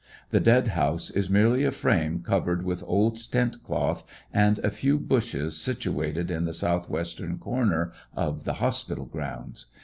The 0.31 0.39
dead 0.39 0.69
house 0.69 1.11
is 1.11 1.29
merely 1.29 1.63
a 1.63 1.71
frame 1.71 2.23
covered 2.23 2.65
with 2.65 2.81
old 2.87 3.31
tent 3.31 3.61
cloth 3.63 4.03
and 4.33 4.57
a 4.63 4.71
few 4.71 4.97
bushes, 4.97 5.61
situated 5.61 6.31
in 6.31 6.45
the 6.45 6.55
southwestern 6.55 7.37
corner 7.37 7.91
of 8.15 8.43
the 8.43 8.53
hospital 8.53 9.05
grounds. 9.05 9.67